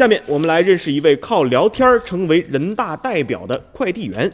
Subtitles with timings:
[0.00, 4.32] 下面我们来认识一位靠聊天儿成为人大代表的快递员。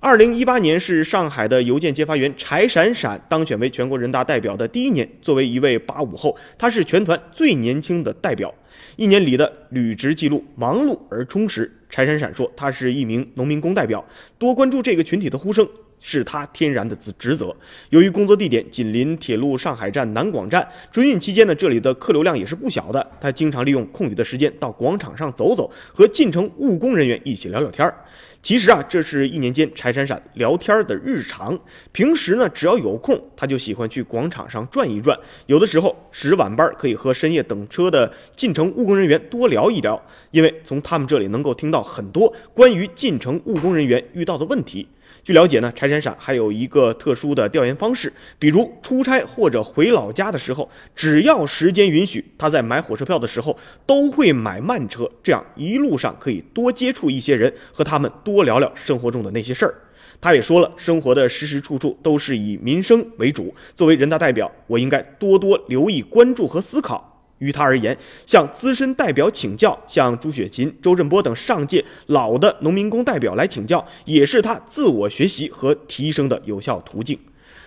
[0.00, 5.06] 二零一八年是上海的邮件接发员柴闪闪当选为全国人大代表的第一年。
[5.20, 8.54] 作为一位八五后，他是全团最年轻的代表。
[8.96, 11.70] 一年里的履职记录忙碌而充实。
[11.90, 14.02] 柴闪闪说，他是一名农民工代表，
[14.38, 15.68] 多关注这个群体的呼声。
[16.06, 17.56] 是他天然的职职责。
[17.88, 23.10] 由于工作地点紧邻铁路上海站南广站，春运期间呢，这里的客流量也是不小的。
[23.18, 27.96] 他经常利用空余的时间到广场上走走，和进城务工人员一起聊聊天儿。
[28.42, 31.58] 其实啊，这是一年间柴闪闪聊天的日常。
[31.92, 35.18] 平时呢，只要有空，他就喜欢去广场上转一转。
[35.46, 39.98] 有的时候值晚班，可以和深夜等车的进城务工人员多聊一聊，
[40.30, 44.86] 因为从他们这里能够听到很多关于进城务工人员遇到的问题。
[45.22, 59.74] 据了解呢，柴闪闪还有一个特殊的调研方式，比如出差或者回老家的时候，只要时间允许，他在买火车票的时候都会买慢车，这样一路上可以多接触一些人，和他们多聊聊生活中的那些事儿。
[60.20, 67.13] 他也说了，生活的时时处处都是以民生为主，作为人大代表，我应该多多留意、关注和思考。
[67.38, 67.96] 于他而言，
[68.26, 77.18] 向资深代表请教，向朱雪琴、周振波等上届老的农民工代表来请教，也是他自我学习和提升的有效途径。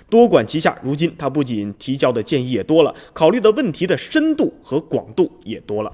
[0.09, 5.91] 多管齐下，如今他不仅提交的建议也多了，考虑的问题的深度和广度也多了。